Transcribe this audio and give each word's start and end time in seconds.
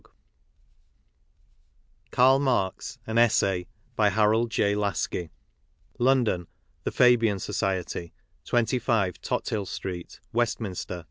1993 2.09 2.15
KARL 2.17 2.39
MARX 2.39 2.97
AN 3.05 3.17
ESSAY 3.19 3.67
By 3.95 4.09
HAROLD 4.09 4.49
J. 4.49 4.73
LASKI 4.73 5.29
London; 5.99 6.47
THE 6.85 6.91
FABIAN 6.91 7.37
SOCIETY 7.37 8.11
25, 8.43 9.21
TothiU 9.21 9.67
Street, 9.67 10.19
Westminster, 10.33 10.95
S. 10.95 10.99